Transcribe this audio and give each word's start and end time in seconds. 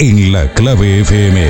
en 0.00 0.32
la 0.32 0.50
clave 0.54 1.00
FM. 1.00 1.46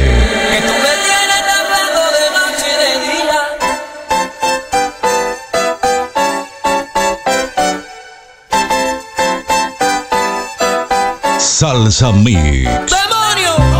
Salsa 11.38 12.10
Mix. 12.12 12.90
¡Demonio! 12.90 13.79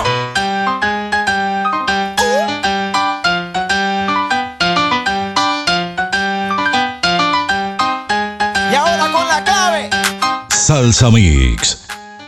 Salsa 10.81 11.11
Mix 11.11 11.85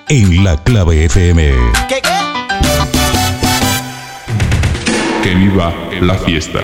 en 0.10 0.44
la 0.44 0.56
clave 0.64 1.06
FM. 1.06 1.54
¿Qué 1.90 1.96
qué? 2.04 2.10
Que 5.24 5.34
viva 5.34 5.74
la 6.00 6.14
fiesta. 6.14 6.60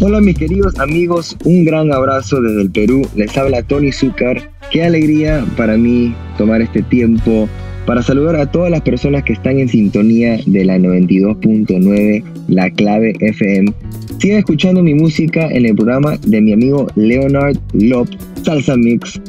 Hola 0.00 0.22
mis 0.22 0.38
queridos 0.38 0.78
amigos, 0.78 1.36
un 1.44 1.66
gran 1.66 1.92
abrazo 1.92 2.40
desde 2.40 2.62
el 2.62 2.70
Perú. 2.70 3.06
Les 3.16 3.36
habla 3.36 3.62
Tony 3.64 3.92
Zúcar. 3.92 4.50
Qué 4.70 4.82
alegría 4.82 5.44
para 5.58 5.76
mí 5.76 6.14
tomar 6.38 6.62
este 6.62 6.80
tiempo 6.84 7.50
para 7.86 8.02
saludar 8.02 8.36
a 8.36 8.50
todas 8.50 8.70
las 8.70 8.82
personas 8.82 9.24
que 9.24 9.32
están 9.32 9.58
en 9.58 9.68
sintonía 9.68 10.38
de 10.46 10.64
la 10.64 10.78
92.9 10.78 12.22
La 12.48 12.70
Clave 12.70 13.14
FM. 13.20 13.72
Sigan 14.18 14.38
escuchando 14.38 14.82
mi 14.82 14.94
música 14.94 15.48
en 15.48 15.66
el 15.66 15.74
programa 15.74 16.16
de 16.18 16.40
mi 16.40 16.52
amigo 16.52 16.86
Leonard 16.94 17.56
Lop, 17.72 18.08
Salsa 18.42 18.76
Mix. 18.76 19.20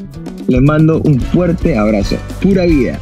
Les 0.48 0.60
mando 0.60 1.00
un 1.02 1.20
fuerte 1.20 1.76
abrazo. 1.76 2.16
Pura 2.40 2.66
vida. 2.66 3.00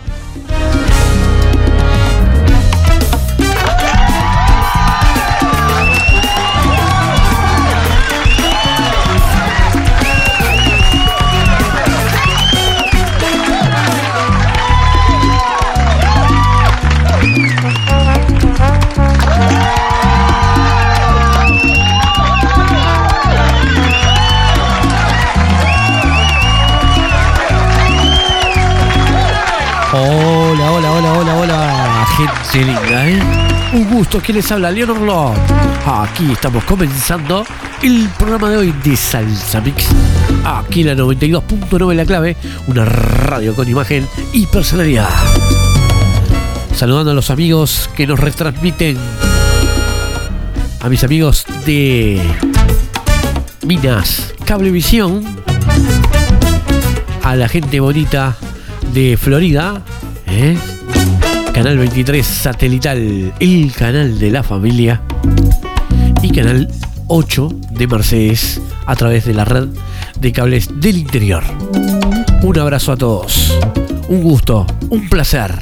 Gente 32.53 32.73
linda, 32.73 33.09
¿eh? 33.09 33.21
Un 33.73 33.91
gusto 33.91 34.21
que 34.21 34.33
les 34.33 34.51
habla 34.51 34.71
Leonor. 34.71 35.37
Aquí 35.87 36.33
estamos 36.33 36.65
comenzando 36.65 37.45
el 37.83 38.09
programa 38.19 38.51
de 38.51 38.57
hoy 38.57 38.75
de 38.83 38.97
Salsa 38.97 39.61
Mix. 39.61 39.89
Aquí 40.45 40.83
la 40.83 40.95
92.9 40.95 41.95
La 41.95 42.05
Clave, 42.05 42.37
una 42.67 42.85
radio 42.85 43.55
con 43.55 43.69
imagen 43.69 44.07
y 44.33 44.47
personalidad. 44.47 45.09
Saludando 46.75 47.13
a 47.13 47.15
los 47.15 47.31
amigos 47.31 47.89
que 47.95 48.07
nos 48.07 48.19
retransmiten. 48.19 48.97
A 50.81 50.89
mis 50.89 51.05
amigos 51.05 51.45
de 51.67 52.21
Minas 53.67 54.35
Cablevisión. 54.45 55.25
A 57.23 57.37
la 57.37 57.49
gente 57.49 57.81
bonita 57.81 58.37
de 58.93 59.17
Florida, 59.17 59.83
¿eh? 60.27 60.57
Canal 61.61 61.77
23 61.77 62.27
Satelital, 62.27 63.35
el 63.39 63.73
canal 63.73 64.19
de 64.19 64.31
la 64.31 64.43
familia. 64.43 65.03
Y 66.23 66.33
Canal 66.33 66.73
8 67.09 67.51
de 67.73 67.87
Mercedes 67.87 68.63
a 68.87 68.97
través 68.97 69.27
de 69.27 69.35
la 69.35 69.45
red 69.45 69.69
de 70.19 70.33
cables 70.33 70.71
del 70.81 70.97
interior. 70.97 71.45
Un 72.41 72.59
abrazo 72.59 72.93
a 72.93 72.97
todos. 72.97 73.55
Un 74.09 74.23
gusto, 74.23 74.67
un 74.89 75.11
placer. 75.11 75.55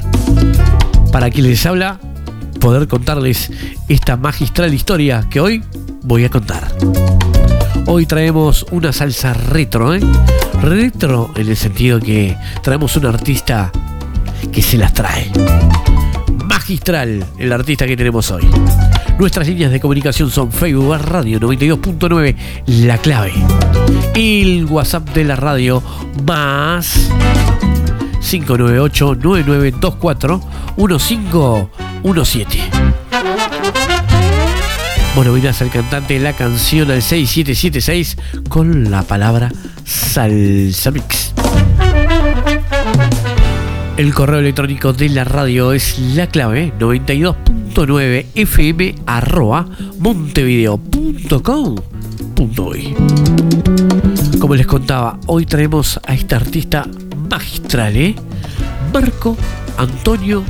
Para 1.11 1.29
quien 1.29 1.47
les 1.47 1.65
habla, 1.65 1.99
poder 2.61 2.87
contarles 2.87 3.51
esta 3.89 4.15
magistral 4.15 4.73
historia 4.73 5.27
que 5.29 5.41
hoy 5.41 5.65
voy 6.03 6.23
a 6.23 6.29
contar. 6.29 6.73
Hoy 7.87 8.05
traemos 8.05 8.65
una 8.71 8.93
salsa 8.93 9.33
retro, 9.33 9.93
¿eh? 9.93 9.99
Retro 10.61 11.33
en 11.35 11.49
el 11.49 11.57
sentido 11.57 11.99
que 11.99 12.37
traemos 12.63 12.95
un 12.95 13.05
artista 13.05 13.69
que 14.53 14.61
se 14.61 14.77
las 14.77 14.93
trae. 14.93 15.29
El 16.69 17.51
artista 17.51 17.87
que 17.87 17.97
tenemos 17.97 18.29
hoy. 18.29 18.47
Nuestras 19.17 19.47
líneas 19.47 19.71
de 19.71 19.79
comunicación 19.79 20.29
son 20.29 20.51
Facebook 20.51 20.95
Radio 21.01 21.39
92.9 21.39 22.35
La 22.67 22.99
Clave. 22.99 23.33
El 24.13 24.65
WhatsApp 24.65 25.09
de 25.09 25.23
la 25.23 25.35
radio 25.35 25.81
más 26.27 27.09
598 28.21 29.15
9924 29.15 30.41
1517. 30.77 32.59
Bueno, 35.15 35.33
miras 35.33 35.63
al 35.63 35.71
cantante 35.71 36.19
la 36.19 36.33
canción 36.33 36.91
al 36.91 37.01
6776 37.01 38.15
con 38.47 38.91
la 38.91 39.01
palabra 39.01 39.51
Salsa 39.85 40.91
Mix. 40.91 41.33
El 43.99 44.13
correo 44.13 44.39
electrónico 44.39 44.93
de 44.93 45.09
la 45.09 45.25
radio 45.25 45.73
es 45.73 45.99
la 45.99 46.27
clave 46.27 46.71
92.9 46.79 48.27
fm 48.33 48.95
arroba 49.05 49.67
montevideo.com.uy 49.99 52.95
Como 54.39 54.55
les 54.55 54.67
contaba, 54.67 55.19
hoy 55.25 55.45
traemos 55.45 55.99
a 56.07 56.13
este 56.13 56.33
artista 56.33 56.87
magistral, 57.29 57.97
¿eh? 57.97 58.15
Marco 58.93 59.35
Antonio 59.75 60.45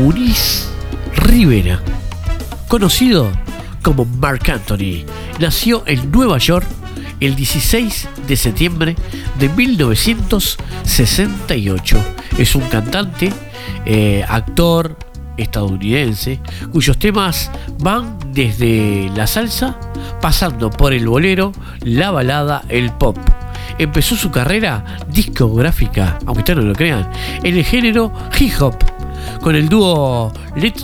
Muniz 0.00 0.68
Rivera, 1.14 1.80
conocido 2.66 3.30
como 3.80 4.06
Mark 4.06 4.50
Anthony. 4.50 5.04
Nació 5.38 5.84
en 5.86 6.10
Nueva 6.10 6.38
York 6.38 6.66
el 7.20 7.36
16 7.36 8.08
de 8.26 8.36
septiembre 8.36 8.96
de 9.38 9.48
1968. 9.50 11.96
Es 12.38 12.54
un 12.54 12.62
cantante, 12.68 13.32
eh, 13.84 14.24
actor 14.28 14.96
estadounidense, 15.38 16.40
cuyos 16.72 16.98
temas 16.98 17.50
van 17.78 18.18
desde 18.32 19.10
la 19.14 19.26
salsa, 19.26 19.78
pasando 20.20 20.70
por 20.70 20.92
el 20.92 21.06
bolero, 21.06 21.52
la 21.80 22.10
balada, 22.10 22.62
el 22.68 22.92
pop. 22.92 23.16
Empezó 23.78 24.16
su 24.16 24.30
carrera 24.30 24.84
discográfica, 25.12 26.18
aunque 26.26 26.40
ustedes 26.40 26.58
no 26.58 26.68
lo 26.68 26.74
crean, 26.74 27.08
en 27.42 27.56
el 27.56 27.64
género 27.64 28.12
hip 28.38 28.52
hop, 28.60 28.76
con 29.40 29.54
el 29.54 29.68
dúo 29.68 30.32
Let 30.56 30.74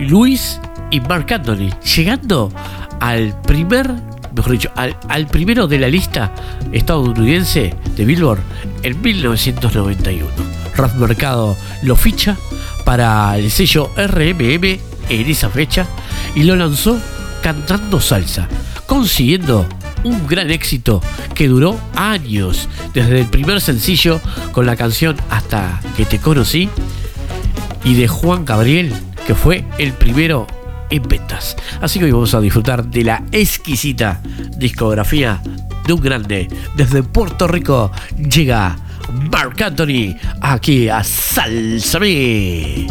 Luis 0.00 0.60
y 0.90 1.00
Mark 1.00 1.32
Anthony, 1.32 1.70
llegando 1.96 2.52
al 3.00 3.40
primer, 3.42 3.92
mejor 4.34 4.52
dicho, 4.52 4.70
al, 4.74 4.96
al 5.08 5.26
primero 5.26 5.66
de 5.66 5.78
la 5.78 5.88
lista 5.88 6.32
estadounidense 6.72 7.74
de 7.96 8.04
Billboard 8.04 8.40
en 8.82 9.00
1991. 9.00 10.53
Rap 10.76 10.94
Mercado 10.96 11.56
lo 11.82 11.96
ficha 11.96 12.36
para 12.84 13.36
el 13.38 13.50
sello 13.50 13.90
RMM 13.96 14.64
en 15.08 15.30
esa 15.30 15.48
fecha 15.50 15.86
y 16.34 16.44
lo 16.44 16.56
lanzó 16.56 16.98
cantando 17.42 18.00
salsa, 18.00 18.48
consiguiendo 18.86 19.66
un 20.04 20.26
gran 20.26 20.50
éxito 20.50 21.02
que 21.34 21.48
duró 21.48 21.78
años, 21.94 22.68
desde 22.92 23.20
el 23.20 23.26
primer 23.26 23.60
sencillo 23.60 24.20
con 24.52 24.66
la 24.66 24.76
canción 24.76 25.16
Hasta 25.30 25.80
que 25.96 26.04
te 26.04 26.18
conocí 26.18 26.68
y 27.84 27.94
de 27.94 28.08
Juan 28.08 28.44
Gabriel, 28.44 28.92
que 29.26 29.34
fue 29.34 29.64
el 29.78 29.92
primero 29.92 30.46
en 30.90 31.02
ventas. 31.02 31.56
Así 31.80 31.98
que 31.98 32.06
hoy 32.06 32.12
vamos 32.12 32.34
a 32.34 32.40
disfrutar 32.40 32.84
de 32.84 33.04
la 33.04 33.22
exquisita 33.32 34.22
discografía 34.56 35.42
de 35.86 35.92
un 35.92 36.00
grande. 36.00 36.48
Desde 36.76 37.02
Puerto 37.02 37.46
Rico 37.46 37.90
llega 38.16 38.76
Mark 39.14 39.62
Anthony 39.62 40.16
aquí 40.40 40.88
a 40.88 41.04
Salsame. 41.04 42.86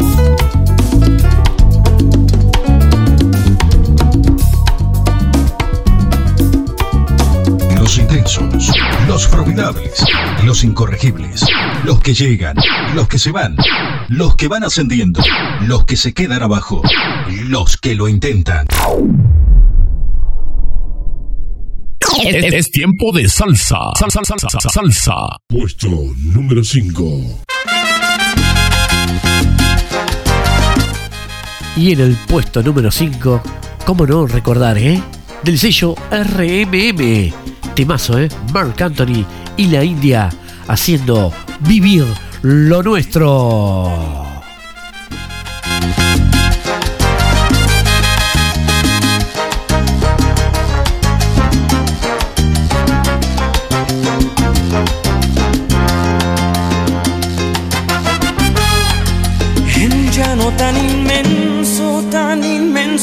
Los 7.77 7.97
intensos, 7.97 8.71
los 9.07 9.27
formidables, 9.27 10.05
los 10.43 10.63
incorregibles, 10.63 11.45
los 11.83 11.99
que 11.99 12.13
llegan, 12.13 12.55
los 12.95 13.07
que 13.07 13.19
se 13.19 13.31
van, 13.31 13.57
los 14.07 14.35
que 14.35 14.47
van 14.47 14.63
ascendiendo, 14.63 15.21
los 15.61 15.85
que 15.85 15.97
se 15.97 16.13
quedan 16.13 16.41
abajo, 16.41 16.81
los 17.47 17.77
que 17.77 17.95
lo 17.95 18.07
intentan. 18.07 18.65
Es, 22.21 22.53
es 22.53 22.71
tiempo 22.71 23.11
de 23.11 23.27
salsa. 23.27 23.77
Salsa, 23.97 24.21
salsa, 24.23 24.49
salsa, 24.49 24.69
salsa. 24.69 25.13
Puesto 25.47 25.89
número 26.17 26.63
5. 26.63 27.41
Y 31.75 31.91
en 31.91 31.99
el 32.01 32.15
puesto 32.27 32.61
número 32.61 32.91
5, 32.91 33.41
cómo 33.85 34.05
no 34.05 34.27
recordar, 34.27 34.77
¿eh? 34.77 35.01
Del 35.43 35.57
sello 35.57 35.95
RMM. 36.11 37.33
Temazo, 37.75 38.19
¿eh? 38.19 38.29
Mark 38.53 38.81
Anthony 38.81 39.25
y 39.57 39.67
la 39.67 39.83
India 39.83 40.29
haciendo 40.67 41.33
vivir 41.61 42.05
lo 42.43 42.83
nuestro. 42.83 44.32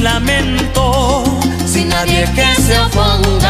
Sin 0.00 0.04
lamento, 0.04 1.24
sin 1.66 1.90
nadie 1.90 2.24
que 2.34 2.54
se 2.62 2.78
oponga. 2.78 3.49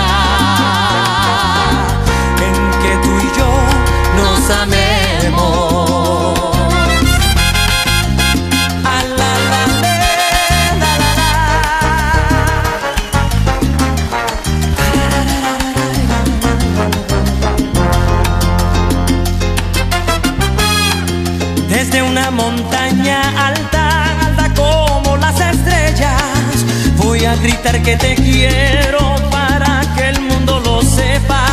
Que 27.83 27.97
te 27.97 28.15
quiero 28.15 29.17
para 29.31 29.83
que 29.97 30.09
el 30.09 30.21
mundo 30.21 30.61
lo 30.61 30.83
sepa, 30.83 31.45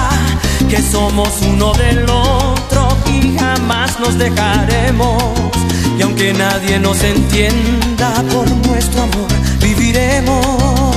que 0.70 0.82
somos 0.82 1.30
uno 1.42 1.74
del 1.74 2.10
otro 2.10 2.88
y 3.06 3.38
jamás 3.38 4.00
nos 4.00 4.18
dejaremos. 4.18 5.24
Y 5.98 6.02
aunque 6.02 6.34
nadie 6.34 6.80
nos 6.80 7.02
entienda 7.04 8.24
por 8.32 8.50
nuestro 8.68 9.04
amor, 9.04 9.28
viviremos. 9.62 10.97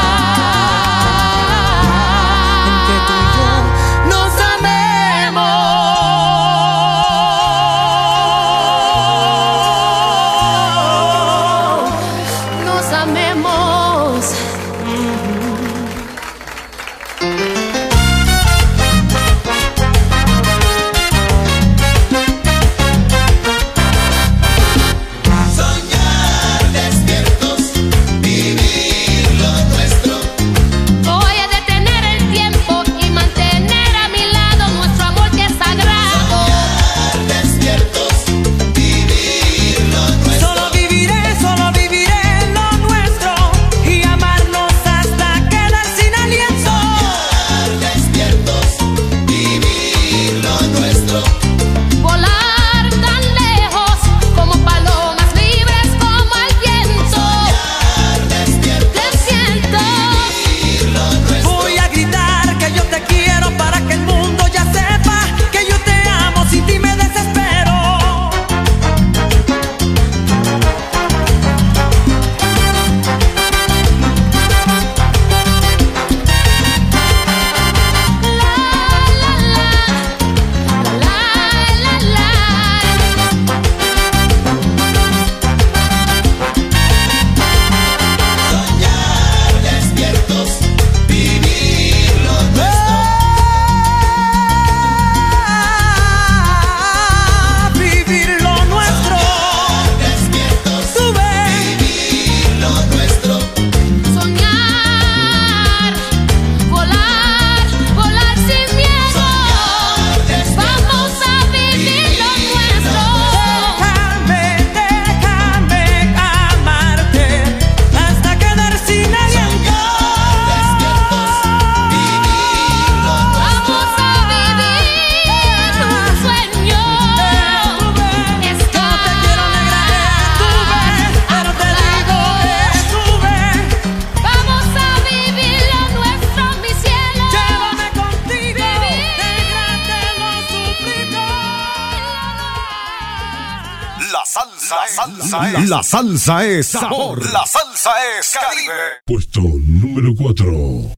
Salsa 146.11 146.45
es 146.45 146.67
sabor. 146.67 147.23
La 147.31 147.45
salsa 147.45 147.91
es 148.19 148.33
Caribe. 148.33 148.73
Puesto 149.05 149.39
número 149.41 150.13
4. 150.13 150.91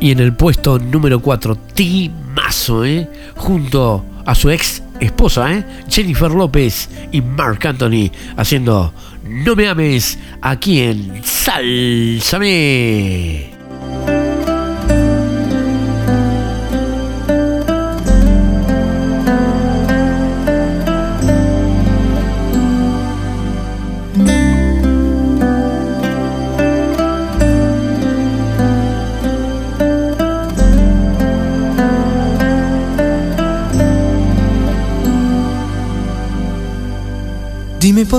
Y 0.00 0.12
en 0.12 0.20
el 0.20 0.36
puesto 0.36 0.78
número 0.78 1.20
4, 1.20 1.56
Timazo, 1.74 2.84
¿eh? 2.84 3.10
Junto 3.36 4.04
a 4.24 4.36
su 4.36 4.50
ex 4.50 4.84
esposa, 5.00 5.52
¿eh? 5.52 5.64
Jennifer 5.88 6.30
López 6.30 6.88
y 7.10 7.20
Mark 7.20 7.66
Anthony, 7.66 8.12
haciendo 8.36 8.94
No 9.24 9.56
me 9.56 9.66
ames 9.66 10.16
aquí 10.40 10.80
en 10.80 11.20
Sálzame. 11.24 12.38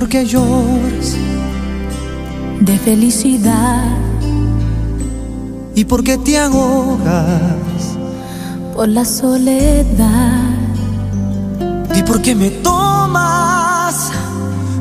Qué 0.10 0.26
lloras 0.26 1.16
de 2.62 2.78
felicidad 2.80 3.84
y 5.76 5.86
por 5.86 6.04
qué 6.04 6.18
te 6.18 6.38
ahogas. 6.40 7.96
por 8.76 8.90
la 8.90 9.06
soledad. 9.06 10.50
Di 11.94 12.02
por 12.04 12.22
qué 12.22 12.34
me 12.34 12.50
tomas 12.50 14.12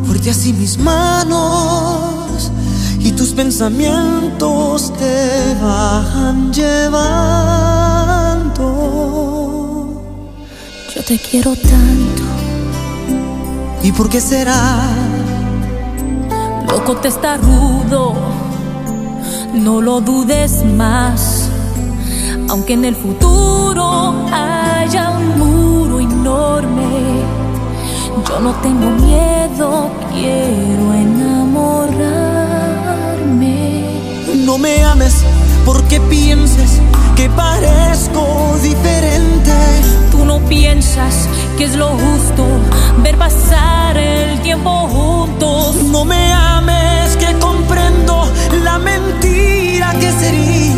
fuerte 0.05 0.31
así 0.31 0.53
mis 0.55 0.79
manos 0.79 2.51
y 2.99 3.13
tus 3.13 3.33
pensamientos 3.33 4.93
te 4.95 5.55
van 5.63 6.53
llevando. 6.53 7.05
Yo 10.95 11.05
te 11.05 11.19
quiero 11.19 11.55
tanto, 11.55 12.23
¿Y 13.83 13.93
por 13.93 14.09
qué 14.09 14.21
será? 14.21 15.08
Loco 16.71 16.97
te 16.97 17.09
está 17.09 17.37
rudo, 17.37 18.15
no 19.55 19.81
lo 19.81 20.01
dudes 20.01 20.65
más. 20.65 21.49
Aunque 22.49 22.75
en 22.75 22.85
el 22.85 22.95
futuro 22.95 24.15
haya 24.33 25.11
un 25.11 25.39
muro 25.39 26.01
enorme, 26.01 27.23
yo 28.29 28.41
no 28.41 28.53
tengo 28.63 28.91
miedo, 28.91 29.91
quiero 30.13 30.95
enamorarme. 30.95 31.99
No 34.47 34.59
me 34.59 34.83
ames 34.85 35.25
porque 35.65 36.01
pienses 36.01 36.81
que 37.17 37.29
parezco 37.31 38.57
diferente. 38.63 39.53
Tú 40.11 40.25
no 40.25 40.39
piensas 40.41 41.29
que 41.59 41.65
es 41.65 41.75
lo 41.75 41.89
justo 41.89 42.47
ver 43.03 43.19
pasar 43.19 43.97
el 43.97 44.41
tiempo 44.43 44.71
juntos. 44.71 45.75
No 45.91 46.05
me 46.05 46.33
ames 46.33 47.17
que 47.17 47.37
comprendo 47.41 48.31
la 48.63 48.79
mentira 48.79 49.93
que 49.99 50.13
sería. 50.13 50.78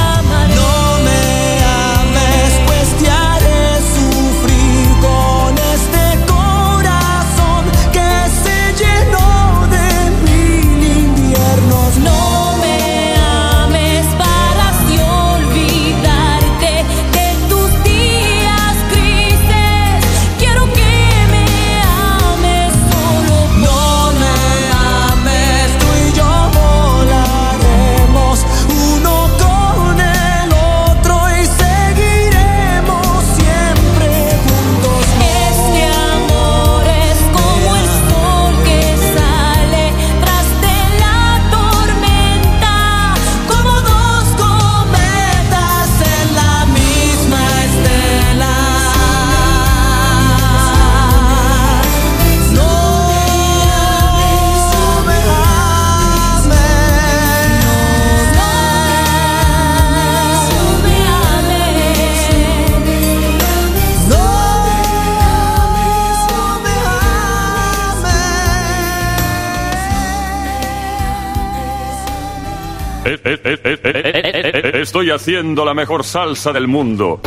Estoy 74.73 75.09
haciendo 75.09 75.65
la 75.65 75.73
mejor 75.73 76.03
salsa 76.03 76.51
del 76.51 76.67
mundo. 76.67 77.19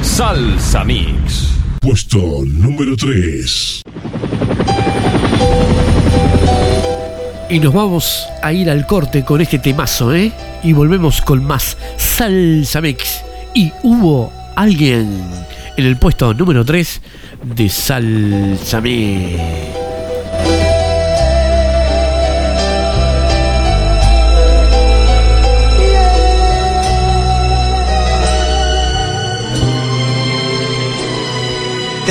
Salsa 0.00 0.84
Mix. 0.84 1.50
Puesto 1.80 2.18
número 2.46 2.96
3. 2.96 3.82
Y 7.50 7.60
nos 7.60 7.74
vamos 7.74 8.26
a 8.42 8.52
ir 8.54 8.70
al 8.70 8.86
corte 8.86 9.22
con 9.22 9.42
este 9.42 9.58
temazo, 9.58 10.14
¿eh? 10.14 10.32
Y 10.62 10.72
volvemos 10.72 11.20
con 11.20 11.44
más 11.44 11.76
Salsa 11.98 12.80
Mix. 12.80 13.22
Y 13.54 13.70
hubo 13.82 14.32
alguien 14.56 15.22
en 15.76 15.84
el 15.84 15.98
puesto 15.98 16.32
número 16.32 16.64
3 16.64 17.02
de 17.42 17.68
Salsa 17.68 18.80
Mix. 18.80 19.81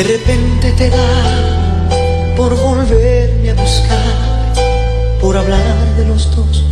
de 0.03 0.17
repente 0.17 0.71
te 0.71 0.89
da 0.89 2.33
por 2.35 2.55
volverme 2.59 3.51
a 3.51 3.53
buscar, 3.53 4.53
por 5.21 5.37
hablar 5.37 5.95
de 5.95 6.05
los 6.05 6.35
dos 6.35 6.63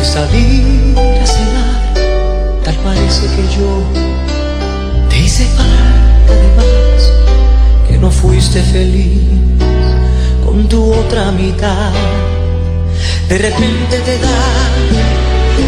y 0.00 0.04
salir 0.06 0.96
a 0.96 1.26
cenar. 1.26 2.64
Tal 2.64 2.76
parece 2.76 3.26
que 3.26 3.42
yo 3.56 3.70
te 5.10 5.18
hice 5.18 5.44
falta 5.48 6.32
de 6.42 6.48
más, 6.56 7.12
que 7.86 7.98
no 7.98 8.10
fuiste 8.10 8.62
feliz 8.62 9.28
con 10.46 10.66
tu 10.66 10.90
otra 10.94 11.30
mitad. 11.30 11.92
De 13.28 13.36
repente 13.36 13.98
te 14.06 14.18
da 14.18 14.40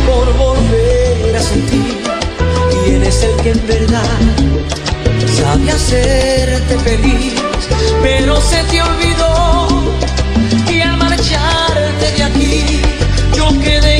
por 0.06 0.26
volver 0.38 1.36
a 1.36 1.42
sentir 1.42 1.98
quién 2.82 3.02
es 3.02 3.24
el 3.24 3.36
que 3.42 3.50
en 3.50 3.66
verdad 3.66 4.89
sabe 5.40 5.70
hacerte 5.70 6.78
feliz, 6.80 7.34
pero 8.02 8.40
se 8.40 8.62
te 8.64 8.82
olvidó 8.82 9.68
y 10.70 10.80
al 10.82 10.96
marcharte 10.98 12.12
de 12.16 12.22
aquí 12.22 12.82
yo 13.34 13.48
quedé 13.60 13.99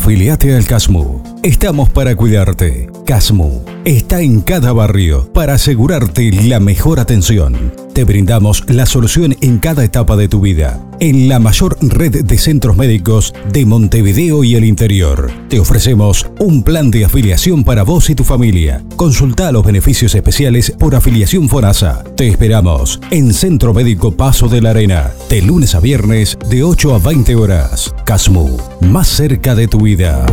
Afiliate 0.08 0.56
al 0.56 0.66
CASMU. 0.66 1.17
Estamos 1.48 1.88
para 1.88 2.14
cuidarte. 2.14 2.90
CASMU 3.06 3.64
está 3.86 4.20
en 4.20 4.42
cada 4.42 4.74
barrio 4.74 5.32
para 5.32 5.54
asegurarte 5.54 6.30
la 6.44 6.60
mejor 6.60 7.00
atención. 7.00 7.72
Te 7.94 8.04
brindamos 8.04 8.66
la 8.68 8.86
solución 8.86 9.34
en 9.40 9.60
cada 9.60 9.86
etapa 9.86 10.18
de 10.18 10.28
tu 10.28 10.42
vida. 10.42 10.86
En 11.00 11.30
la 11.30 11.40
mayor 11.40 11.78
red 11.80 12.26
de 12.26 12.38
centros 12.38 12.76
médicos 12.76 13.34
de 13.50 13.66
Montevideo 13.66 14.44
y 14.44 14.56
el 14.56 14.66
interior. 14.66 15.32
Te 15.48 15.62
ofrecemos 15.62 16.28
un 16.38 16.64
plan 16.64 16.92
de 16.92 17.06
afiliación 17.06 17.64
para 17.64 17.84
vos 17.84 18.10
y 18.10 18.16
tu 18.16 18.26
familia. 18.26 18.84
Consulta 18.98 19.50
los 19.54 19.66
beneficios 19.66 20.16
especiales 20.16 20.72
por 20.78 20.96
afiliación 20.96 21.48
FONASA. 21.48 22.04
Te 22.18 22.28
esperamos 22.28 23.00
en 23.10 23.34
Centro 23.34 23.74
Médico 23.74 24.12
Paso 24.12 24.50
de 24.50 24.62
la 24.62 24.72
Arena. 24.72 25.14
De 25.30 25.42
lunes 25.42 25.76
a 25.76 25.80
viernes 25.80 26.38
de 26.50 26.66
8 26.66 26.94
a 26.94 27.00
20 27.00 27.36
horas. 27.38 27.96
CASMU. 28.04 28.58
Más 28.82 29.08
cerca 29.08 29.56
de 29.56 29.70
tu 29.70 29.80
vida. 29.80 30.26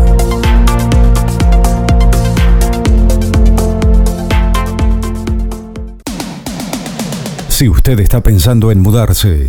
Si 7.64 7.68
usted 7.70 7.98
está 8.00 8.20
pensando 8.22 8.70
en 8.70 8.80
mudarse, 8.80 9.48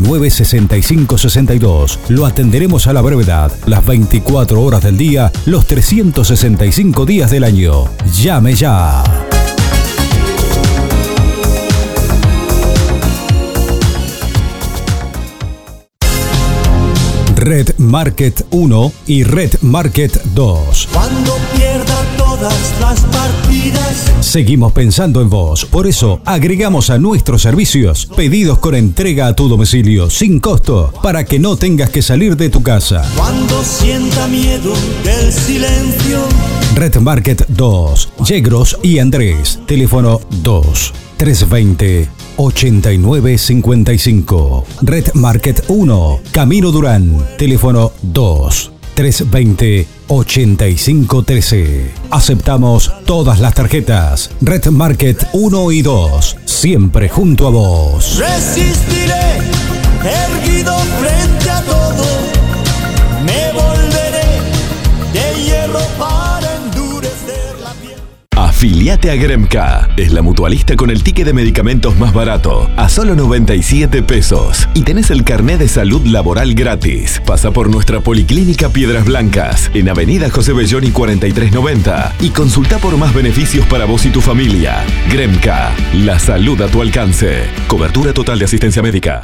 99 0.01 0.29
65 0.29 1.17
62. 1.17 1.99
Lo 2.09 2.25
atenderemos 2.25 2.87
a 2.87 2.93
la 2.93 3.01
brevedad, 3.01 3.51
las 3.65 3.85
24 3.85 4.61
horas 4.61 4.83
del 4.83 4.97
día, 4.97 5.31
los 5.45 5.65
365 5.67 7.05
días 7.05 7.31
del 7.31 7.43
año. 7.43 7.85
Llame 8.21 8.55
ya. 8.55 9.03
Red 17.35 17.75
Market 17.77 18.45
1 18.51 18.93
y 19.07 19.23
Red 19.23 19.61
Market 19.61 20.21
2. 20.35 20.89
Cuando 20.93 21.37
pierda 21.55 21.90
todas 22.41 22.73
las 22.79 22.99
partidas. 23.01 24.11
Seguimos 24.21 24.71
pensando 24.71 25.21
en 25.21 25.29
vos, 25.29 25.63
por 25.65 25.85
eso 25.85 26.21
agregamos 26.25 26.89
a 26.89 26.97
nuestros 26.97 27.43
servicios 27.43 28.07
pedidos 28.15 28.57
con 28.57 28.73
entrega 28.73 29.27
a 29.27 29.35
tu 29.35 29.47
domicilio 29.47 30.09
sin 30.09 30.39
costo 30.39 30.91
para 31.03 31.23
que 31.23 31.37
no 31.37 31.55
tengas 31.55 31.91
que 31.91 32.01
salir 32.01 32.35
de 32.35 32.49
tu 32.49 32.63
casa. 32.63 33.07
Cuando 33.15 33.63
sienta 33.63 34.27
miedo 34.27 34.73
del 35.03 35.31
silencio. 35.31 36.21
Red 36.73 36.95
Market 36.97 37.45
2, 37.47 38.09
Yegros 38.25 38.79
y 38.81 38.97
Andrés, 38.97 39.59
teléfono 39.67 40.19
2 40.41 40.93
320 41.17 42.09
8955. 42.37 44.65
Red 44.81 45.13
Market 45.13 45.63
1, 45.67 46.21
Camino 46.31 46.71
Durán, 46.71 47.23
teléfono 47.37 47.91
2 48.01 48.71
320 48.93 49.87
8513. 50.07 51.91
Aceptamos 52.09 52.91
todas 53.05 53.39
las 53.39 53.53
tarjetas. 53.53 54.31
Red 54.41 54.67
Market 54.67 55.27
1 55.33 55.71
y 55.71 55.81
2, 55.81 56.37
siempre 56.45 57.09
junto 57.09 57.47
a 57.47 57.51
vos. 57.51 58.17
Resistiré, 58.19 59.37
erguido 60.03 60.77
frente 60.99 61.49
a 61.49 61.61
todo. 61.61 61.90
Afiliate 68.61 69.09
a 69.09 69.15
Gremca. 69.15 69.89
Es 69.97 70.13
la 70.13 70.21
mutualista 70.21 70.75
con 70.75 70.91
el 70.91 71.01
ticket 71.01 71.25
de 71.25 71.33
medicamentos 71.33 71.97
más 71.97 72.13
barato, 72.13 72.69
a 72.77 72.89
solo 72.89 73.15
97 73.15 74.03
pesos. 74.03 74.69
Y 74.75 74.83
tenés 74.83 75.09
el 75.09 75.23
carnet 75.23 75.57
de 75.57 75.67
salud 75.67 76.05
laboral 76.05 76.53
gratis. 76.53 77.19
Pasa 77.25 77.49
por 77.49 77.71
nuestra 77.71 78.01
policlínica 78.01 78.69
Piedras 78.69 79.05
Blancas, 79.05 79.71
en 79.73 79.89
Avenida 79.89 80.29
José 80.29 80.53
Belloni 80.53 80.91
4390. 80.91 82.13
Y 82.19 82.29
consulta 82.29 82.77
por 82.77 82.95
más 82.97 83.15
beneficios 83.15 83.65
para 83.65 83.85
vos 83.85 84.05
y 84.05 84.11
tu 84.11 84.21
familia. 84.21 84.85
Gremca. 85.09 85.71
La 85.95 86.19
salud 86.19 86.61
a 86.61 86.67
tu 86.67 86.83
alcance. 86.83 87.47
Cobertura 87.67 88.13
total 88.13 88.37
de 88.37 88.45
asistencia 88.45 88.83
médica. 88.83 89.23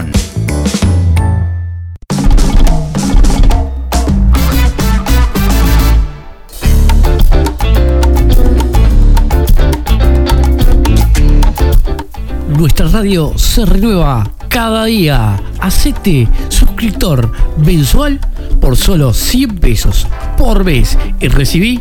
Nuestra 12.61 12.87
radio 12.89 13.33
se 13.37 13.65
renueva 13.65 14.31
cada 14.47 14.85
día. 14.85 15.41
Hacete 15.59 16.27
suscriptor 16.49 17.31
mensual 17.57 18.19
por 18.59 18.77
solo 18.77 19.13
100 19.13 19.57
pesos 19.57 20.07
por 20.37 20.63
mes 20.63 20.97
y 21.19 21.27
recibí 21.27 21.79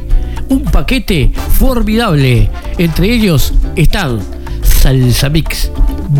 un 0.48 0.62
paquete 0.62 1.32
formidable. 1.58 2.50
Entre 2.78 3.12
ellos 3.12 3.52
están 3.76 4.20
Salsa 4.80 5.28
Mix, 5.28 5.70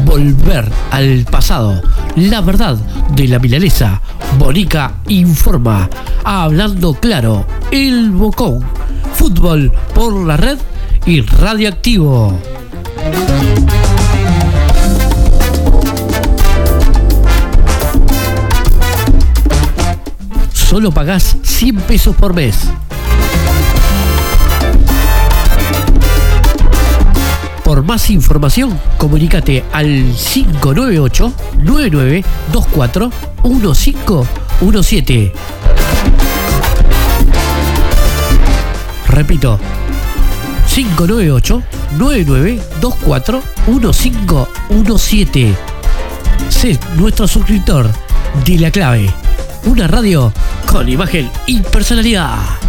Volver 0.05 0.71
al 0.91 1.25
pasado, 1.25 1.81
La 2.17 2.43
verdad 2.43 2.77
de 3.15 3.27
la 3.27 3.39
milanesa, 3.39 4.03
Bonica 4.39 4.97
Informa, 5.09 5.89
Hablando 6.25 6.93
Claro, 6.93 7.47
El 7.71 8.11
Bocón, 8.11 8.63
Fútbol 9.15 9.73
por 9.95 10.13
la 10.13 10.37
Red 10.37 10.59
y 11.07 11.23
Radioactivo. 11.23 12.39
Solo 20.53 20.91
pagás 20.91 21.35
100 21.43 21.77
pesos 21.77 22.15
por 22.15 22.35
mes. 22.35 22.69
Por 27.71 27.85
más 27.85 28.11
información, 28.11 28.77
comunícate 28.99 29.63
al 29.71 29.87
598 29.87 31.33
9924 31.59 33.13
1517. 33.45 35.33
Repito, 39.07 39.61
598 40.75 41.63
9924 41.97 43.43
1517. 43.69 45.55
Sé 46.49 46.77
nuestro 46.97 47.29
suscriptor 47.29 47.89
de 48.45 48.59
La 48.59 48.73
Clave, 48.73 49.09
una 49.67 49.87
radio 49.87 50.33
con 50.67 50.89
imagen 50.89 51.31
y 51.47 51.61
personalidad. 51.61 52.60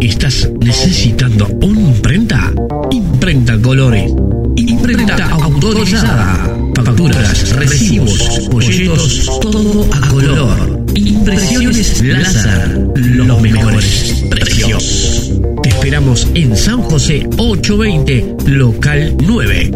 ¿Estás 0.00 0.48
necesitando 0.60 1.48
una 1.60 1.80
imprenta? 1.80 2.52
Imprenta 2.92 3.58
Colores. 3.58 4.12
Imprenta 4.56 5.28
autorizada. 5.30 6.56
Facturas, 6.84 7.50
recibos, 7.56 8.48
folletos, 8.48 9.40
todo 9.40 9.88
a 9.92 10.08
color. 10.08 10.84
Impresiones 10.94 12.00
láser. 12.04 12.78
Los 12.94 13.40
mejores 13.40 14.24
precios. 14.30 15.32
Te 15.64 15.70
esperamos 15.70 16.28
en 16.34 16.56
San 16.56 16.80
José 16.80 17.28
820, 17.36 18.36
local 18.46 19.16
9. 19.20 19.72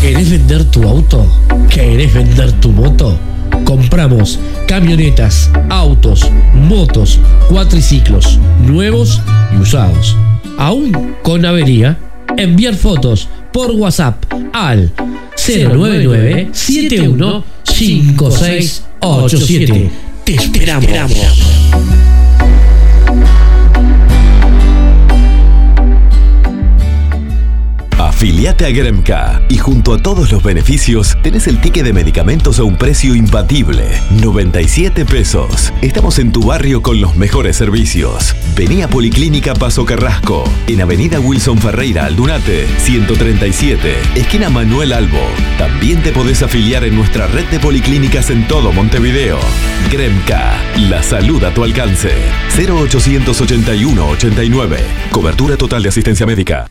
¿Querés 0.00 0.30
vender 0.30 0.64
tu 0.64 0.88
auto? 0.88 1.26
¿Querés 1.70 2.12
vender 2.12 2.52
tu 2.60 2.70
moto? 2.70 3.18
Compramos 3.64 4.38
camionetas, 4.66 5.50
autos, 5.70 6.28
motos, 6.54 7.20
cuatriciclos, 7.48 8.38
nuevos 8.66 9.20
y 9.52 9.56
usados. 9.56 10.16
Aún 10.62 11.16
con 11.24 11.44
avería, 11.44 11.98
enviar 12.36 12.76
fotos 12.76 13.28
por 13.52 13.72
WhatsApp 13.72 14.24
al 14.52 14.92
099 15.36 16.50
71 16.52 17.44
5687. 17.64 19.90
Te 20.24 20.34
esperamos. 20.36 20.88
Afiliate 28.22 28.66
a 28.66 28.70
Gremca 28.70 29.42
y 29.48 29.58
junto 29.58 29.94
a 29.94 29.98
todos 29.98 30.30
los 30.30 30.44
beneficios 30.44 31.18
tenés 31.24 31.48
el 31.48 31.60
ticket 31.60 31.84
de 31.84 31.92
medicamentos 31.92 32.60
a 32.60 32.62
un 32.62 32.76
precio 32.76 33.16
imbatible, 33.16 34.00
97 34.12 35.04
pesos. 35.04 35.72
Estamos 35.82 36.20
en 36.20 36.30
tu 36.30 36.44
barrio 36.44 36.82
con 36.82 37.00
los 37.00 37.16
mejores 37.16 37.56
servicios. 37.56 38.36
Vení 38.54 38.82
a 38.82 38.86
Policlínica 38.86 39.54
Paso 39.54 39.84
Carrasco, 39.84 40.44
en 40.68 40.82
Avenida 40.82 41.18
Wilson 41.18 41.58
Ferreira 41.58 42.04
Aldunate, 42.04 42.68
137, 42.78 43.92
esquina 44.14 44.50
Manuel 44.50 44.92
Albo. 44.92 45.26
También 45.58 46.00
te 46.04 46.12
podés 46.12 46.44
afiliar 46.44 46.84
en 46.84 46.94
nuestra 46.94 47.26
red 47.26 47.46
de 47.46 47.58
policlínicas 47.58 48.30
en 48.30 48.46
todo 48.46 48.72
Montevideo. 48.72 49.40
Gremca, 49.90 50.62
la 50.76 51.02
salud 51.02 51.42
a 51.42 51.52
tu 51.52 51.64
alcance. 51.64 52.12
0881 52.56 54.06
89. 54.10 54.76
Cobertura 55.10 55.56
total 55.56 55.82
de 55.82 55.88
asistencia 55.88 56.24
médica. 56.24 56.70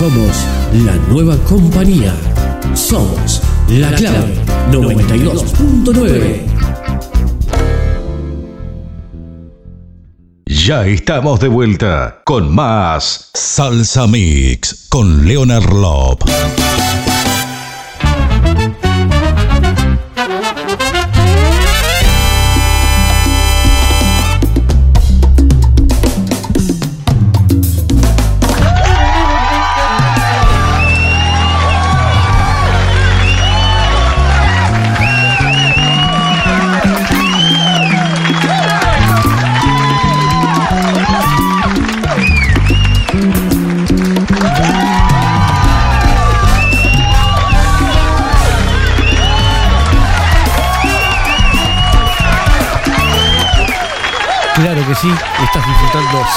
Somos 0.00 0.46
la 0.86 0.96
nueva 1.12 1.36
compañía. 1.44 2.14
Somos 2.72 3.42
la 3.68 3.92
clave 3.92 4.34
92.9. 4.70 6.40
Ya 10.46 10.86
estamos 10.86 11.38
de 11.40 11.48
vuelta 11.48 12.22
con 12.24 12.50
más 12.54 13.30
Salsa 13.34 14.06
Mix 14.06 14.86
con 14.88 15.26
Leonard 15.28 15.70
Lop. 15.70 16.22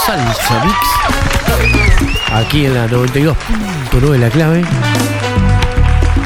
Salsa 0.05 0.63
Mix 0.63 0.77
aquí 2.31 2.65
en 2.65 2.75
la 2.75 2.87
92.9 2.87 4.17
La 4.19 4.29
Clave. 4.29 4.63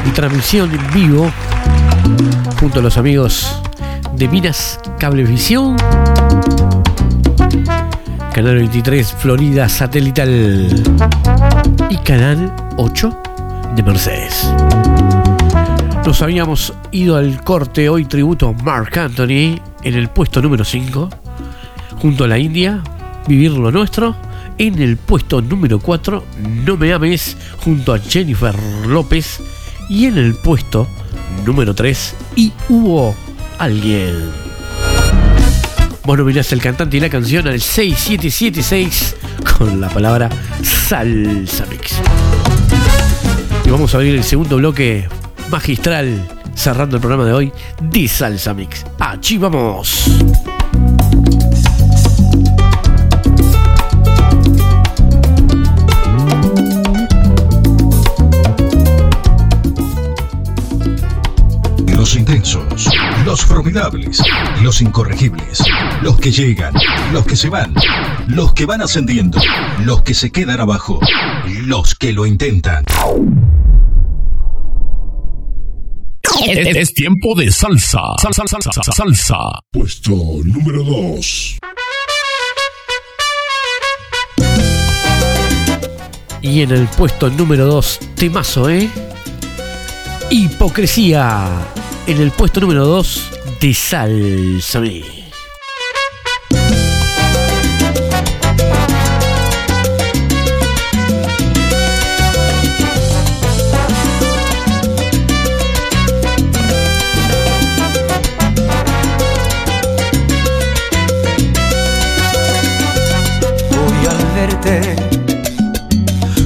Y 0.06 0.10
transmisión 0.10 0.70
en 0.70 0.92
vivo 0.92 1.30
junto 2.60 2.80
a 2.80 2.82
los 2.82 2.98
amigos 2.98 3.60
de 4.12 4.28
Minas 4.28 4.78
Cablevisión, 4.98 5.76
Canal 8.34 8.56
23 8.56 9.14
Florida 9.18 9.68
Satelital. 9.68 10.68
Y 11.88 11.96
Canal 11.98 12.52
8 12.76 13.22
de 13.76 13.82
Mercedes. 13.82 14.52
Nos 16.04 16.20
habíamos 16.22 16.74
ido 16.90 17.16
al 17.16 17.42
corte 17.44 17.88
hoy 17.88 18.04
tributo 18.04 18.48
a 18.48 18.62
Mark 18.62 18.98
Anthony 18.98 19.60
en 19.82 19.94
el 19.94 20.08
puesto 20.08 20.42
número 20.42 20.64
5 20.64 21.08
junto 22.00 22.24
a 22.24 22.28
la 22.28 22.38
India, 22.38 22.82
Vivir 23.28 23.52
lo 23.52 23.70
Nuestro. 23.70 24.16
En 24.56 24.80
el 24.80 24.96
puesto 24.96 25.40
número 25.40 25.78
4, 25.78 26.24
No 26.64 26.76
Me 26.76 26.92
Ames, 26.92 27.36
junto 27.58 27.92
a 27.92 27.98
Jennifer 27.98 28.54
López. 28.86 29.40
Y 29.90 30.06
en 30.06 30.18
el 30.18 30.34
puesto 30.34 30.88
número 31.44 31.74
3, 31.74 32.14
Y 32.36 32.52
Hubo 32.68 33.14
Alguien. 33.58 34.30
Vos 36.04 36.16
nominás 36.16 36.50
el 36.52 36.62
cantante 36.62 36.96
y 36.96 37.00
la 37.00 37.10
canción 37.10 37.46
al 37.46 37.60
6776 37.60 39.16
con 39.58 39.78
la 39.78 39.90
palabra 39.90 40.30
Salsa 40.62 41.66
Mix. 41.66 42.00
Y 43.64 43.70
vamos 43.70 43.92
a 43.92 43.98
abrir 43.98 44.14
el 44.14 44.24
segundo 44.24 44.56
bloque 44.56 45.06
magistral, 45.50 46.26
cerrando 46.54 46.96
el 46.96 47.02
programa 47.02 47.26
de 47.26 47.34
hoy, 47.34 47.52
de 47.82 48.08
Salsa 48.08 48.54
Mix. 48.54 48.86
Allí 48.98 49.36
vamos. 49.36 50.08
Los 63.28 63.44
formidables, 63.44 64.22
los 64.62 64.80
incorregibles, 64.80 65.62
los 66.00 66.18
que 66.18 66.32
llegan, 66.32 66.72
los 67.12 67.26
que 67.26 67.36
se 67.36 67.50
van, 67.50 67.74
los 68.26 68.54
que 68.54 68.64
van 68.64 68.80
ascendiendo, 68.80 69.38
los 69.84 70.00
que 70.00 70.14
se 70.14 70.32
quedan 70.32 70.58
abajo, 70.60 70.98
los 71.66 71.94
que 71.94 72.14
lo 72.14 72.24
intentan. 72.24 72.86
Es, 76.40 76.74
es 76.74 76.94
tiempo 76.94 77.34
de 77.34 77.52
salsa. 77.52 78.00
Salsa, 78.18 78.44
salsa, 78.46 78.72
salsa, 78.72 78.92
salsa. 78.92 79.36
Puesto 79.70 80.14
número 80.44 80.82
2. 80.82 81.58
Y 86.40 86.62
en 86.62 86.70
el 86.70 86.86
puesto 86.86 87.28
número 87.28 87.66
2, 87.66 87.98
temazo, 88.14 88.70
¿eh? 88.70 88.88
Hipocresía 90.30 91.76
en 92.08 92.22
el 92.22 92.30
puesto 92.30 92.60
número 92.60 92.86
2 92.86 93.30
de 93.60 93.74
Salsoné. 93.74 95.02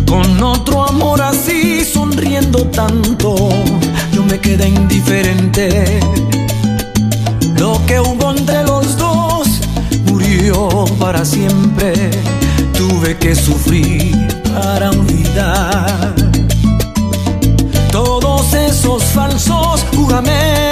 con 0.07 0.43
otro 0.43 0.85
amor 0.87 1.21
así 1.23 1.85
sonriendo 1.85 2.65
tanto. 2.67 3.35
Yo 4.13 4.23
me 4.25 4.39
quedé 4.39 4.67
en 4.67 4.82
para 11.13 11.27
siempre. 11.27 11.93
Tuve 12.73 13.19
que 13.19 13.35
sufrir 13.35 14.17
para 14.55 14.89
olvidar 14.89 16.15
todos 17.91 18.55
esos 18.55 19.03
falsos 19.05 19.85
juramentos 19.95 20.72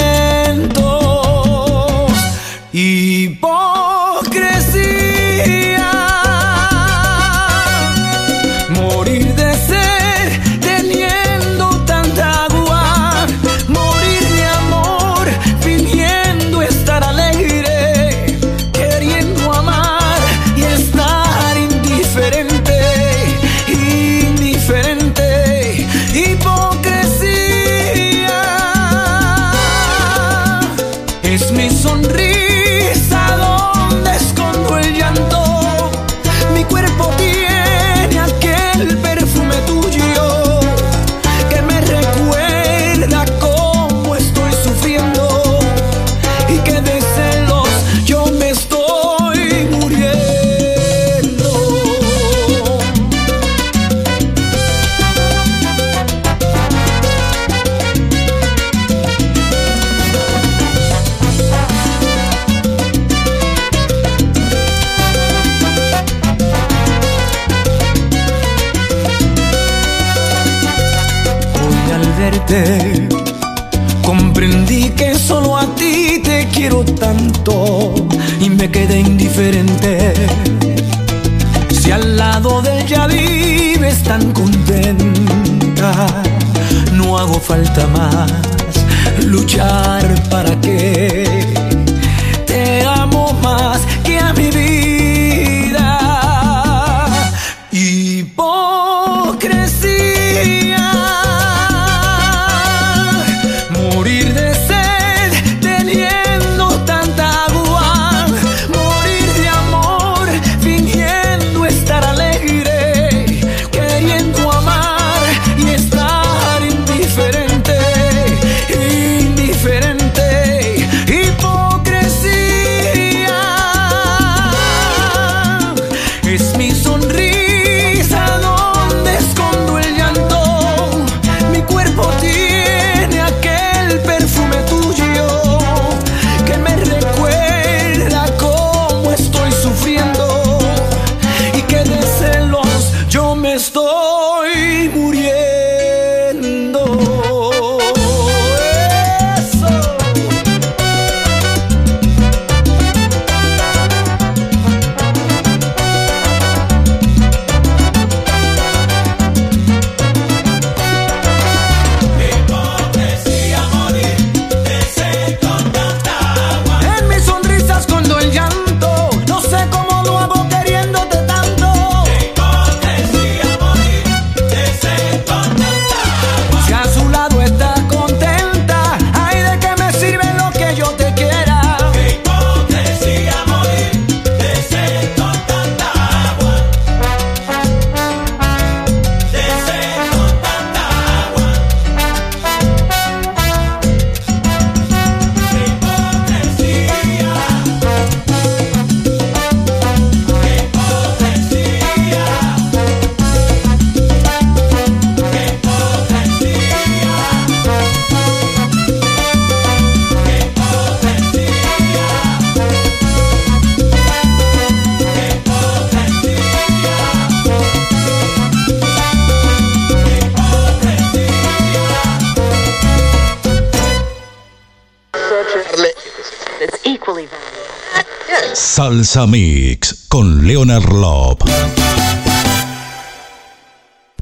Salsa 228.91 229.25
Mix 229.25 230.07
con 230.09 230.45
Leonard 230.49 230.93
Lop. 230.93 231.45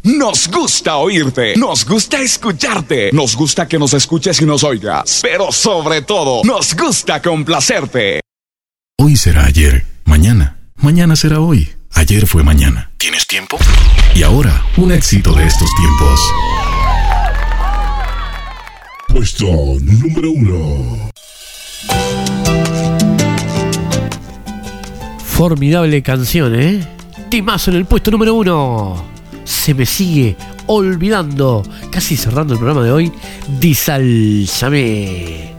Nos 0.03 0.47
gusta 0.49 0.99
oírte, 0.99 1.57
nos 1.57 1.87
gusta 1.87 2.21
escucharte, 2.21 3.11
nos 3.15 3.35
gusta 3.35 3.67
que 3.67 3.79
nos 3.79 3.95
escuches 3.95 4.43
y 4.43 4.45
nos 4.45 4.65
oigas, 4.65 5.21
pero 5.23 5.51
sobre 5.53 6.03
todo, 6.03 6.43
nos 6.45 6.77
gusta 6.77 7.23
complacerte. 7.23 8.21
Hoy 8.99 9.17
será 9.17 9.47
ayer, 9.47 9.87
mañana, 10.05 10.59
mañana 10.77 11.17
será 11.17 11.41
hoy, 11.41 11.73
ayer 11.95 12.27
fue 12.27 12.43
mañana. 12.43 12.91
¿Tienes 12.99 13.27
tiempo? 13.27 13.57
Y 14.15 14.23
ahora, 14.23 14.67
un 14.77 14.93
éxito 14.93 15.33
de 15.33 15.47
estos 15.47 15.71
tiempos. 15.77 16.21
Puesto 19.09 19.47
número 19.81 20.31
uno. 20.31 21.11
Formidable 25.39 26.03
canción, 26.03 26.53
¿eh? 26.61 26.85
Timazo 27.29 27.71
en 27.71 27.77
el 27.77 27.85
puesto 27.85 28.11
número 28.11 28.35
uno. 28.35 29.05
Se 29.45 29.73
me 29.73 29.87
sigue 29.87 30.37
olvidando, 30.67 31.63
casi 31.93 32.17
cerrando 32.17 32.55
el 32.55 32.59
programa 32.59 32.85
de 32.85 32.91
hoy, 32.91 33.13
Disalzame. 33.61 35.58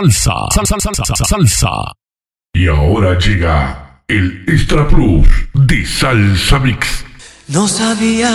Salsa. 0.00 0.32
Salsa, 0.50 0.76
salsa, 0.80 1.04
salsa, 1.04 1.24
salsa. 1.24 1.92
Y 2.54 2.68
ahora 2.68 3.18
llega 3.18 4.02
el 4.08 4.44
Extra 4.46 4.88
Plus 4.88 5.28
de 5.54 5.84
Salsa 5.84 6.58
Mix. 6.58 7.04
No 7.48 7.68
sabía 7.68 8.30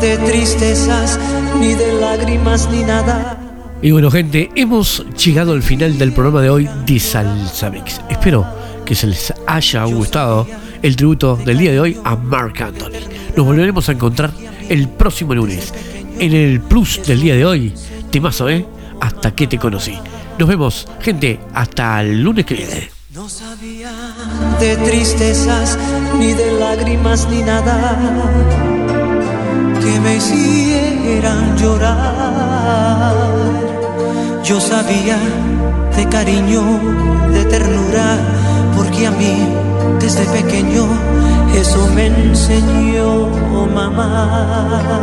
de 0.00 0.18
tristezas, 0.18 1.18
ni 1.58 1.74
de 1.74 2.00
lágrimas, 2.00 2.68
ni 2.70 2.84
nada. 2.84 3.38
Y 3.82 3.90
bueno, 3.90 4.10
gente, 4.10 4.50
hemos 4.54 5.04
llegado 5.16 5.52
al 5.52 5.62
final 5.62 5.98
del 5.98 6.12
programa 6.12 6.40
de 6.40 6.50
hoy 6.50 6.70
de 6.86 7.00
Salsa 7.00 7.70
Mix. 7.70 8.00
Espero 8.08 8.46
que 8.86 8.94
se 8.94 9.08
les 9.08 9.32
haya 9.46 9.84
gustado 9.84 10.46
el 10.82 10.94
tributo 10.94 11.36
del 11.36 11.58
día 11.58 11.72
de 11.72 11.80
hoy 11.80 11.98
a 12.04 12.14
Mark 12.14 12.62
Anthony. 12.62 13.00
Nos 13.36 13.46
volveremos 13.46 13.88
a 13.88 13.92
encontrar 13.92 14.30
el 14.68 14.88
próximo 14.88 15.34
lunes 15.34 15.74
en 16.18 16.32
el 16.32 16.60
plus 16.60 17.04
del 17.04 17.20
día 17.20 17.34
de 17.34 17.44
hoy. 17.44 17.74
Temazo, 18.10 18.48
¿eh? 18.48 18.64
Hasta 19.00 19.34
que 19.34 19.48
te 19.48 19.58
conocí. 19.58 19.98
Nos 20.38 20.48
vemos, 20.48 20.88
gente, 21.00 21.40
hasta 21.54 22.00
el 22.00 22.22
lunes 22.22 22.46
que 22.46 22.54
viene. 22.54 22.90
No 23.14 23.28
sabía 23.28 23.92
de 24.58 24.76
tristezas, 24.78 25.78
ni 26.18 26.32
de 26.32 26.52
lágrimas, 26.58 27.28
ni 27.28 27.42
nada 27.42 27.96
que 29.80 30.00
me 30.00 30.16
hicieran 30.16 31.56
llorar. 31.58 33.14
Yo 34.44 34.58
sabía 34.60 35.18
de 35.96 36.08
cariño, 36.08 36.62
de 37.32 37.44
ternura, 37.44 38.18
porque 38.76 39.06
a 39.06 39.10
mí 39.10 39.46
desde 40.00 40.24
pequeño 40.26 40.86
eso 41.54 41.86
me 41.94 42.06
enseñó 42.06 43.28
mamá. 43.74 45.02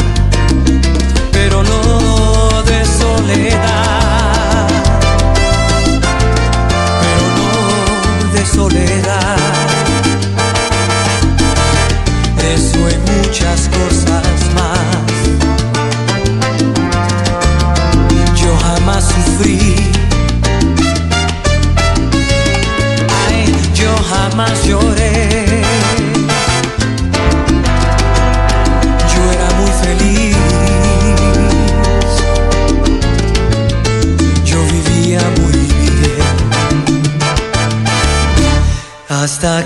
Hasta 39.41 39.65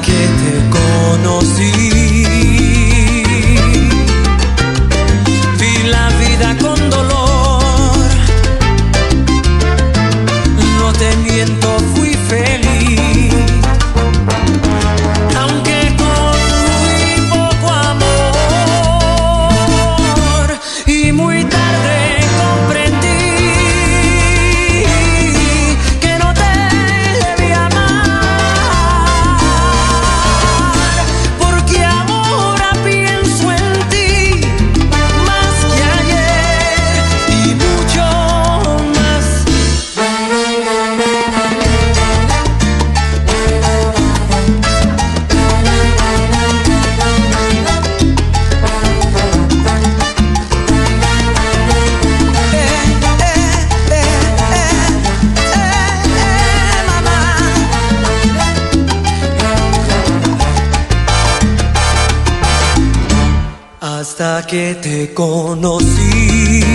Hasta 64.17 64.47
que 64.47 64.75
te 64.75 65.13
conocí. 65.13 66.45
Vi 66.61 66.74